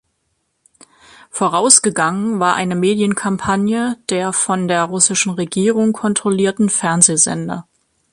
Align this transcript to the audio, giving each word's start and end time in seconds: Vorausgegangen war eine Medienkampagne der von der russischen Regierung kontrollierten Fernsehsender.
Vorausgegangen 1.29 2.39
war 2.39 2.55
eine 2.55 2.75
Medienkampagne 2.75 3.99
der 4.09 4.33
von 4.33 4.67
der 4.67 4.83
russischen 4.85 5.31
Regierung 5.35 5.93
kontrollierten 5.93 6.69
Fernsehsender. 6.71 7.67